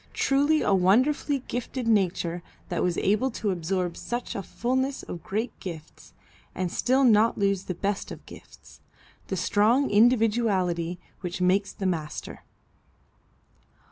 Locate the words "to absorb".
3.37-3.95